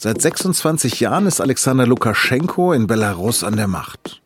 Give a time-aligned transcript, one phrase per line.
[0.00, 4.22] Seit 26 Jahren ist Alexander Lukaschenko in Belarus an der Macht.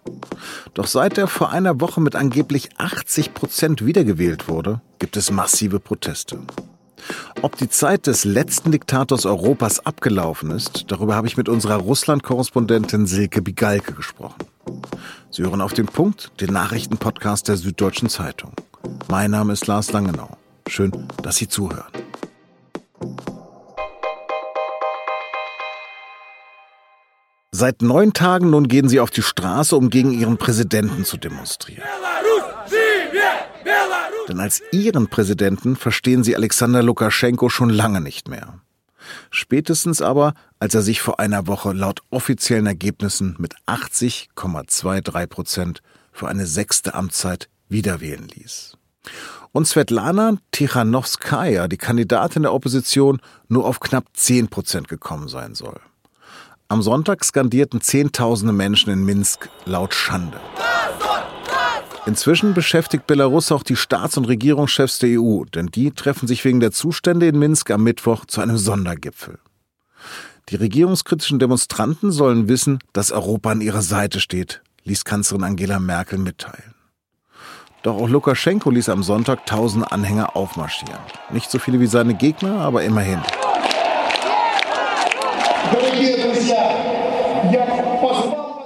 [0.74, 5.80] Doch seit er vor einer Woche mit angeblich 80 Prozent wiedergewählt wurde, gibt es massive
[5.80, 6.40] Proteste.
[7.40, 13.06] Ob die Zeit des letzten Diktators Europas abgelaufen ist, darüber habe ich mit unserer Russland-Korrespondentin
[13.06, 14.44] Silke Bigalke gesprochen.
[15.30, 18.52] Sie hören auf den Punkt, den Nachrichtenpodcast der Süddeutschen Zeitung.
[19.08, 20.36] Mein Name ist Lars Langenau.
[20.68, 21.90] Schön, dass Sie zuhören.
[27.54, 31.82] Seit neun Tagen nun gehen sie auf die Straße, um gegen ihren Präsidenten zu demonstrieren.
[34.28, 38.60] Denn als ihren Präsidenten verstehen sie Alexander Lukaschenko schon lange nicht mehr.
[39.30, 45.82] Spätestens aber, als er sich vor einer Woche laut offiziellen Ergebnissen mit 80,23 Prozent
[46.12, 48.78] für eine sechste Amtszeit wiederwählen ließ.
[49.50, 55.80] Und Svetlana Tichanowskaja, die Kandidatin der Opposition, nur auf knapp 10 Prozent gekommen sein soll.
[56.68, 60.40] Am Sonntag skandierten Zehntausende Menschen in Minsk laut Schande.
[62.04, 66.58] Inzwischen beschäftigt Belarus auch die Staats- und Regierungschefs der EU, denn die treffen sich wegen
[66.58, 69.38] der Zustände in Minsk am Mittwoch zu einem Sondergipfel.
[70.48, 76.18] Die regierungskritischen Demonstranten sollen wissen, dass Europa an ihrer Seite steht, ließ Kanzlerin Angela Merkel
[76.18, 76.74] mitteilen.
[77.84, 80.98] Doch auch Lukaschenko ließ am Sonntag tausende Anhänger aufmarschieren.
[81.30, 83.20] Nicht so viele wie seine Gegner, aber immerhin.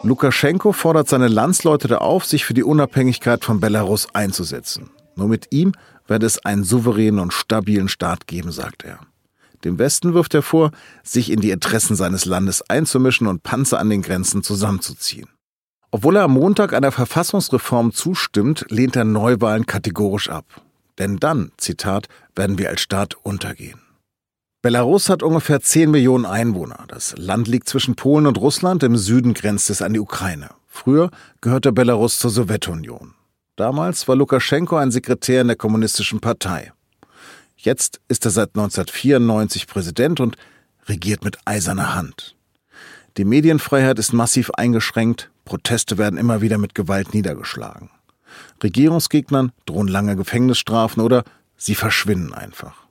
[0.03, 4.91] Lukaschenko fordert seine Landsleute auf, sich für die Unabhängigkeit von Belarus einzusetzen.
[5.17, 5.73] Nur mit ihm
[6.07, 9.01] werde es einen souveränen und stabilen Staat geben, sagt er.
[9.65, 10.71] Dem Westen wirft er vor,
[11.03, 15.29] sich in die Interessen seines Landes einzumischen und Panzer an den Grenzen zusammenzuziehen.
[15.91, 20.45] Obwohl er am Montag einer Verfassungsreform zustimmt, lehnt er Neuwahlen kategorisch ab.
[20.99, 23.81] Denn dann, Zitat, werden wir als Staat untergehen.
[24.67, 26.87] Belarus hat ungefähr 10 Millionen Einwohner.
[26.89, 30.51] Das Land liegt zwischen Polen und Russland, im Süden grenzt es an die Ukraine.
[30.67, 33.15] Früher gehörte Belarus zur Sowjetunion.
[33.55, 36.73] Damals war Lukaschenko ein Sekretär in der Kommunistischen Partei.
[37.57, 40.37] Jetzt ist er seit 1994 Präsident und
[40.87, 42.35] regiert mit eiserner Hand.
[43.19, 47.91] Die Medienfreiheit ist massiv eingeschränkt, Proteste werden immer wieder mit Gewalt niedergeschlagen.
[48.65, 51.23] Regierungsgegnern drohen lange Gefängnisstrafen oder
[51.57, 52.86] sie verschwinden einfach.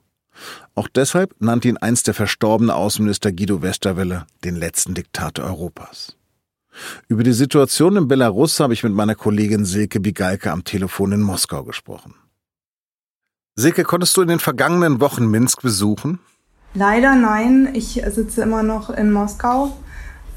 [0.74, 6.16] Auch deshalb nannte ihn einst der verstorbene Außenminister Guido Westerwelle den letzten Diktator Europas.
[7.08, 11.22] Über die Situation in Belarus habe ich mit meiner Kollegin Silke Bigalke am Telefon in
[11.22, 12.14] Moskau gesprochen.
[13.54, 16.18] Silke, konntest du in den vergangenen Wochen Minsk besuchen?
[16.74, 17.70] Leider nein.
[17.72, 19.78] Ich sitze immer noch in Moskau,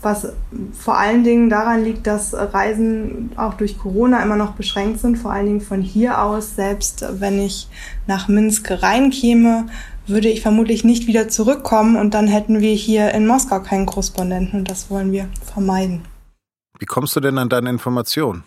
[0.02, 0.34] was
[0.78, 5.32] vor allen Dingen daran liegt, dass Reisen auch durch Corona immer noch beschränkt sind, vor
[5.32, 6.56] allen Dingen von hier aus.
[6.56, 7.68] Selbst wenn ich
[8.08, 9.66] nach Minsk reinkäme,
[10.08, 14.60] würde ich vermutlich nicht wieder zurückkommen und dann hätten wir hier in Moskau keinen Korrespondenten
[14.60, 16.04] und das wollen wir vermeiden.
[16.80, 18.44] Wie kommst du denn an deine Informationen?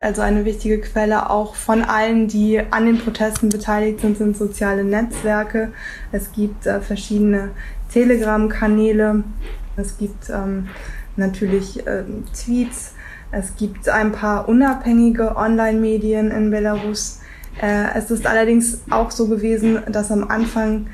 [0.00, 4.84] Also eine wichtige Quelle auch von allen, die an den Protesten beteiligt sind, sind soziale
[4.84, 5.72] Netzwerke.
[6.12, 7.50] Es gibt äh, verschiedene
[7.92, 9.24] Telegram-Kanäle.
[9.78, 10.68] Es gibt ähm,
[11.16, 12.92] natürlich äh, Tweets.
[13.30, 17.20] Es gibt ein paar unabhängige Online-Medien in Belarus.
[17.60, 20.86] Äh, es ist allerdings auch so gewesen, dass am Anfang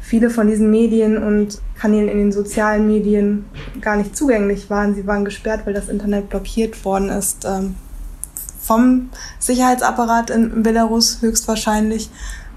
[0.00, 3.44] viele von diesen Medien und Kanälen in den sozialen Medien
[3.80, 4.94] gar nicht zugänglich waren.
[4.94, 7.74] Sie waren gesperrt, weil das Internet blockiert worden ist ähm,
[8.60, 12.10] vom Sicherheitsapparat in Belarus höchstwahrscheinlich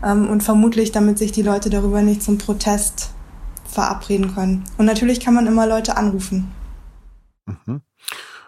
[0.03, 3.13] ähm, und vermutlich, damit sich die Leute darüber nicht zum Protest
[3.73, 4.63] verabreden können.
[4.77, 6.51] Und natürlich kann man immer Leute anrufen.
[7.45, 7.81] Mhm.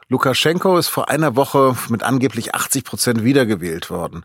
[0.08, 4.24] Lukaschenko ist vor einer Woche mit angeblich 80 Prozent wiedergewählt worden.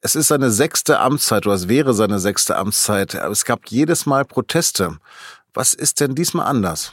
[0.00, 3.16] Es ist seine sechste Amtszeit oder es wäre seine sechste Amtszeit.
[3.16, 4.98] Aber es gab jedes Mal Proteste.
[5.54, 6.92] Was ist denn diesmal anders?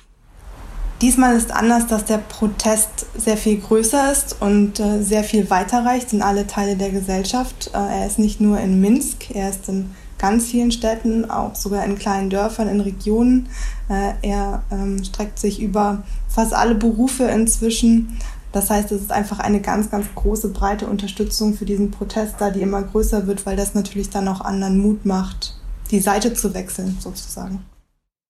[1.02, 5.86] Diesmal ist anders, dass der Protest sehr viel größer ist und äh, sehr viel weiter
[5.86, 7.72] reicht in alle Teile der Gesellschaft.
[7.74, 11.84] Äh, er ist nicht nur in Minsk, er ist in ganz vielen Städten, auch sogar
[11.86, 13.50] in kleinen Dörfern, in Regionen.
[13.90, 18.20] Äh, er ähm, streckt sich über fast alle Berufe inzwischen.
[18.52, 22.50] Das heißt, es ist einfach eine ganz, ganz große, breite Unterstützung für diesen Protest da,
[22.50, 25.56] die immer größer wird, weil das natürlich dann auch anderen Mut macht,
[25.92, 27.64] die Seite zu wechseln, sozusagen.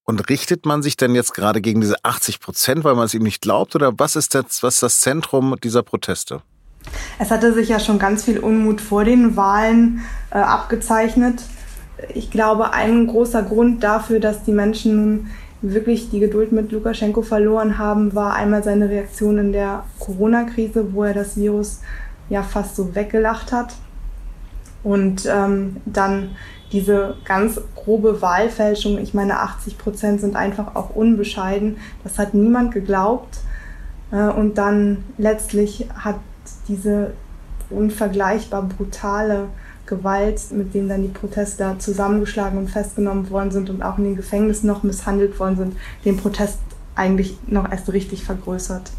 [0.05, 3.23] Und richtet man sich denn jetzt gerade gegen diese 80 Prozent, weil man es ihm
[3.23, 3.75] nicht glaubt?
[3.75, 6.41] Oder was ist, das, was ist das Zentrum dieser Proteste?
[7.19, 11.43] Es hatte sich ja schon ganz viel Unmut vor den Wahlen äh, abgezeichnet.
[12.13, 15.27] Ich glaube, ein großer Grund dafür, dass die Menschen nun
[15.61, 21.03] wirklich die Geduld mit Lukaschenko verloren haben, war einmal seine Reaktion in der Corona-Krise, wo
[21.03, 21.81] er das Virus
[22.29, 23.75] ja fast so weggelacht hat.
[24.83, 26.31] Und ähm, dann
[26.71, 32.73] diese ganz grobe Wahlfälschung, ich meine 80 Prozent sind einfach auch unbescheiden, das hat niemand
[32.73, 33.39] geglaubt.
[34.11, 36.19] Äh, und dann letztlich hat
[36.67, 37.11] diese
[37.69, 39.47] unvergleichbar brutale
[39.89, 44.15] Gewalt, mit dem dann die Protestler zusammengeschlagen und festgenommen worden sind und auch in den
[44.15, 46.59] Gefängnissen noch misshandelt worden sind, den Protest
[46.95, 48.91] eigentlich noch erst richtig vergrößert.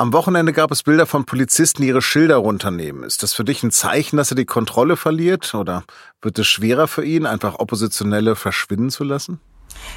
[0.00, 3.02] Am Wochenende gab es Bilder von Polizisten, die ihre Schilder runternehmen.
[3.02, 5.52] Ist das für dich ein Zeichen, dass er die Kontrolle verliert?
[5.54, 5.82] Oder
[6.22, 9.40] wird es schwerer für ihn, einfach Oppositionelle verschwinden zu lassen?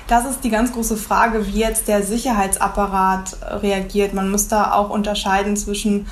[0.08, 4.16] Das ist die ganz große Frage, wie jetzt der Sicherheitsapparat reagiert.
[4.16, 6.08] Man muss da auch unterscheiden zwischen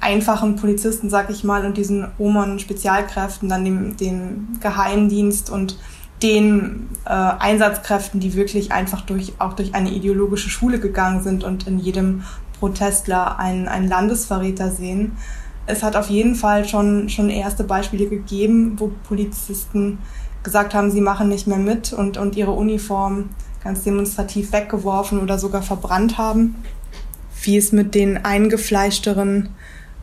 [0.00, 5.78] einfachen Polizisten, sag ich mal, und diesen Omon-Spezialkräften, dann dem, dem Geheimdienst und
[6.22, 11.66] den äh, Einsatzkräften, die wirklich einfach durch, auch durch eine ideologische Schule gegangen sind und
[11.66, 12.22] in jedem
[12.58, 15.12] Protestler einen, einen Landesverräter sehen.
[15.66, 19.98] Es hat auf jeden Fall schon, schon erste Beispiele gegeben, wo Polizisten
[20.42, 23.30] gesagt haben, sie machen nicht mehr mit und, und ihre Uniform
[23.62, 26.54] ganz demonstrativ weggeworfen oder sogar verbrannt haben.
[27.46, 29.50] Wie es mit den eingefleischteren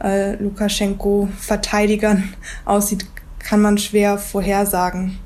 [0.01, 2.33] äh, Lukaschenko-Verteidigern
[2.65, 3.05] aussieht,
[3.39, 5.19] kann man schwer vorhersagen.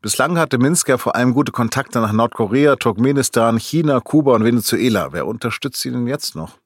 [0.00, 5.12] Bislang hatte Minsk ja vor allem gute Kontakte nach Nordkorea, Turkmenistan, China, Kuba und Venezuela.
[5.12, 6.58] Wer unterstützt ihn denn jetzt noch?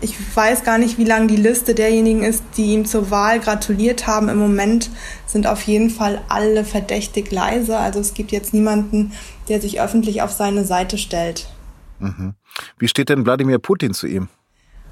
[0.00, 4.06] Ich weiß gar nicht, wie lang die Liste derjenigen ist, die ihm zur Wahl gratuliert
[4.06, 4.28] haben.
[4.28, 4.90] Im Moment
[5.26, 7.76] sind auf jeden Fall alle verdächtig leise.
[7.76, 9.12] Also es gibt jetzt niemanden,
[9.48, 11.48] der sich öffentlich auf seine Seite stellt.
[11.98, 12.34] Mhm.
[12.78, 14.28] Wie steht denn Wladimir Putin zu ihm?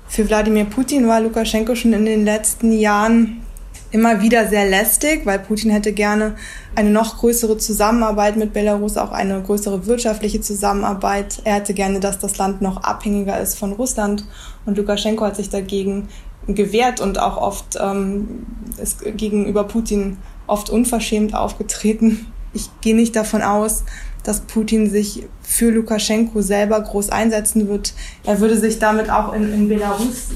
[0.06, 3.42] Für Wladimir Putin war Lukaschenko schon in den letzten Jahren
[3.90, 6.34] immer wieder sehr lästig, weil Putin hätte gerne
[6.74, 11.40] eine noch größere Zusammenarbeit mit Belarus, auch eine größere wirtschaftliche Zusammenarbeit.
[11.44, 14.24] Er hätte gerne, dass das Land noch abhängiger ist von Russland.
[14.66, 16.08] Und Lukaschenko hat sich dagegen
[16.48, 18.46] gewehrt und auch oft ähm,
[18.82, 22.26] ist gegenüber Putin oft unverschämt aufgetreten.
[22.52, 23.84] Ich gehe nicht davon aus,
[24.24, 27.94] dass Putin sich für Lukaschenko selber groß einsetzen wird.
[28.24, 30.30] Er würde sich damit auch in, in Belarus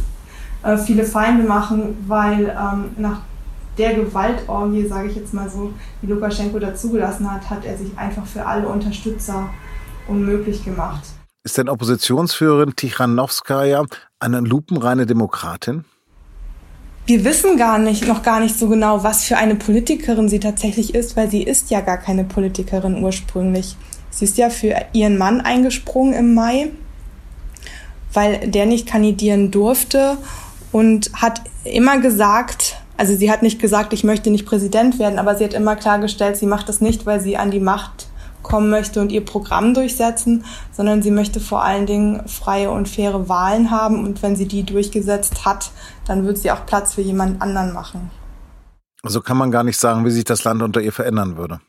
[0.63, 3.23] äh, viele Feinde machen, weil ähm, nach
[3.79, 8.27] der Gewaltorgie, sage ich jetzt mal so, die Lukaschenko dazugelassen hat, hat er sich einfach
[8.27, 9.49] für alle Unterstützer
[10.09, 11.03] unmöglich gemacht.
[11.45, 13.85] Ist denn Oppositionsführerin Tichanowskaja
[14.19, 15.85] eine lupenreine Demokratin?
[17.09, 20.95] Wir wissen gar nicht, noch gar nicht so genau, was für eine Politikerin sie tatsächlich
[20.95, 23.77] ist, weil sie ist ja gar keine Politikerin ursprünglich.
[24.11, 26.69] Sie ist ja für ihren Mann eingesprungen im Mai,
[28.13, 30.19] weil der nicht kandidieren durfte
[30.71, 35.35] und hat immer gesagt, also sie hat nicht gesagt, ich möchte nicht Präsident werden, aber
[35.35, 38.08] sie hat immer klargestellt, sie macht das nicht, weil sie an die Macht
[38.43, 43.29] kommen möchte und ihr Programm durchsetzen, sondern sie möchte vor allen Dingen freie und faire
[43.29, 45.71] Wahlen haben und wenn sie die durchgesetzt hat,
[46.07, 48.11] dann wird sie auch Platz für jemand anderen machen.
[49.03, 51.61] Also kann man gar nicht sagen, wie sich das Land unter ihr verändern würde.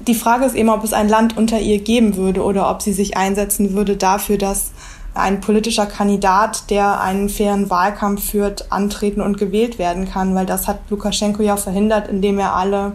[0.00, 2.92] Die Frage ist eben, ob es ein Land unter ihr geben würde oder ob sie
[2.92, 4.72] sich einsetzen würde dafür, dass
[5.14, 10.66] ein politischer Kandidat, der einen fairen Wahlkampf führt, antreten und gewählt werden kann, weil das
[10.66, 12.92] hat Lukaschenko ja verhindert, indem er alle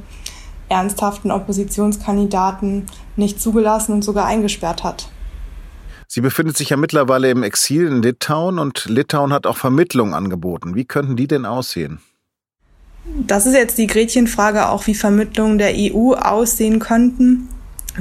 [0.70, 2.86] ernsthaften Oppositionskandidaten
[3.16, 5.10] nicht zugelassen und sogar eingesperrt hat.
[6.08, 10.74] Sie befindet sich ja mittlerweile im Exil in Litauen und Litauen hat auch Vermittlungen angeboten.
[10.74, 12.00] Wie könnten die denn aussehen?
[13.28, 17.48] Das ist jetzt die Gretchenfrage auch, wie Vermittlungen der EU aussehen könnten,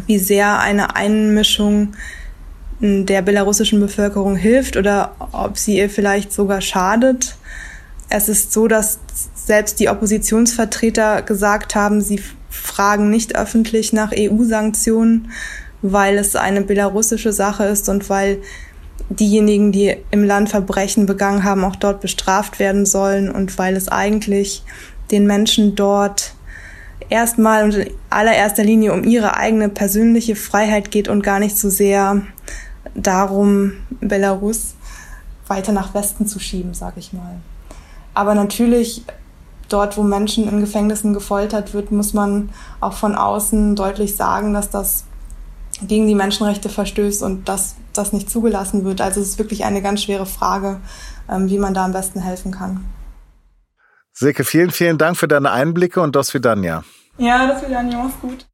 [0.07, 1.95] wie sehr eine Einmischung
[2.81, 7.37] der belarussischen Bevölkerung hilft oder ob sie ihr vielleicht sogar schadet.
[8.09, 9.00] Es ist so, dass
[9.35, 15.31] selbst die Oppositionsvertreter gesagt haben, sie fragen nicht öffentlich nach EU-Sanktionen,
[15.83, 18.38] weil es eine belarussische Sache ist und weil
[19.11, 23.88] diejenigen, die im Land Verbrechen begangen haben, auch dort bestraft werden sollen und weil es
[23.88, 24.64] eigentlich
[25.11, 26.35] den Menschen dort
[27.09, 31.71] erstmal und in allererster Linie um ihre eigene persönliche Freiheit geht und gar nicht so
[31.71, 32.23] sehr
[32.95, 34.75] darum, Belarus
[35.47, 37.37] weiter nach Westen zu schieben, sage ich mal.
[38.14, 39.05] Aber natürlich,
[39.68, 44.70] dort, wo Menschen in Gefängnissen gefoltert wird, muss man auch von außen deutlich sagen, dass
[44.70, 45.04] das
[45.82, 49.00] gegen die Menschenrechte verstößt und dass das nicht zugelassen wird.
[49.00, 50.80] Also es ist wirklich eine ganz schwere Frage,
[51.28, 52.84] ähm, wie man da am besten helfen kann.
[54.12, 56.82] Silke, vielen, vielen Dank für deine Einblicke und das Vidania.
[57.18, 58.46] Ja, das Vidania, mach's gut.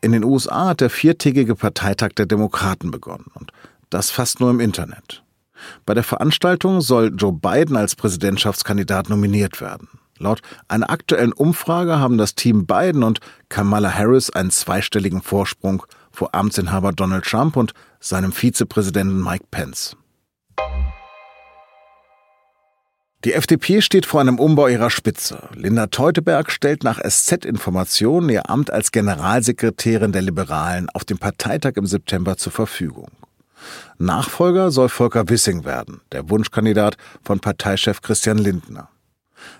[0.00, 3.52] In den USA hat der viertägige Parteitag der Demokraten begonnen und
[3.90, 5.24] das fast nur im Internet.
[5.86, 9.88] Bei der Veranstaltung soll Joe Biden als Präsidentschaftskandidat nominiert werden.
[10.18, 16.34] Laut einer aktuellen Umfrage haben das Team Biden und Kamala Harris einen zweistelligen Vorsprung vor
[16.34, 19.96] Amtsinhaber Donald Trump und seinem Vizepräsidenten Mike Pence.
[23.24, 25.48] Die FDP steht vor einem Umbau ihrer Spitze.
[25.54, 31.86] Linda Teuteberg stellt nach SZ-Informationen ihr Amt als Generalsekretärin der Liberalen auf dem Parteitag im
[31.86, 33.10] September zur Verfügung.
[33.98, 38.88] Nachfolger soll Volker Wissing werden, der Wunschkandidat von Parteichef Christian Lindner.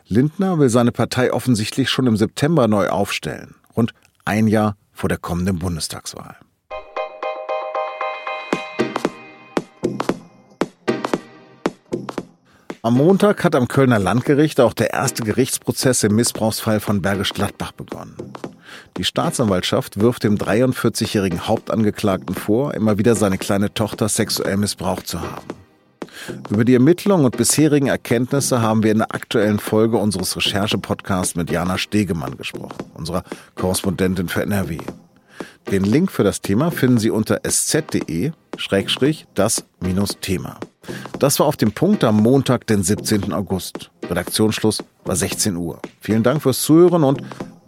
[0.07, 3.93] Lindner will seine Partei offensichtlich schon im September neu aufstellen, rund
[4.25, 6.37] ein Jahr vor der kommenden Bundestagswahl.
[12.83, 17.73] Am Montag hat am Kölner Landgericht auch der erste Gerichtsprozess im Missbrauchsfall von Bergisch Gladbach
[17.73, 18.15] begonnen.
[18.97, 25.21] Die Staatsanwaltschaft wirft dem 43-jährigen Hauptangeklagten vor, immer wieder seine kleine Tochter sexuell missbraucht zu
[25.21, 25.47] haben.
[26.51, 31.51] Über die Ermittlungen und bisherigen Erkenntnisse haben wir in der aktuellen Folge unseres Recherche-Podcasts mit
[31.51, 33.23] Jana Stegemann gesprochen, unserer
[33.55, 34.79] Korrespondentin für NRW.
[35.71, 38.37] Den Link für das Thema finden Sie unter sz.de-das-thema.
[41.19, 43.33] Das war auf dem Punkt am Montag, den 17.
[43.35, 43.91] August.
[44.09, 45.81] Redaktionsschluss war 16 Uhr.
[46.01, 47.21] Vielen Dank fürs Zuhören und